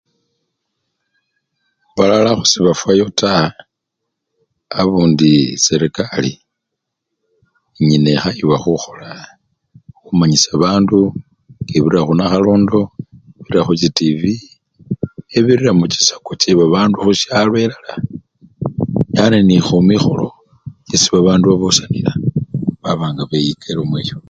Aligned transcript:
Balala 1.95 2.31
sebafwayo 2.51 3.07
taa 3.19 3.47
abundi 4.81 5.31
serekari 5.65 6.31
engene 7.77 8.09
ekhayibwa 8.13 8.57
khukhola, 8.63 9.09
khumanyisya 10.05 10.53
bandu 10.63 10.99
ngebirira 11.63 12.01
khunakhalondo, 12.07 12.79
khubirira 13.33 13.61
khuchitivwi 13.67 14.33
nebirira 15.29 15.71
muchisako 15.79 16.31
chebabandu 16.41 16.95
khusyalo 17.03 17.53
elala, 17.65 17.93
yani 19.15 19.39
nekhumikholo 19.47 20.27
esi 20.93 21.09
bandu 21.27 21.45
babusanila 21.47 22.11
baba 22.81 23.05
nga 23.11 23.23
beyika 23.29 23.65
elomo 23.73 23.95
eyo. 24.03 24.17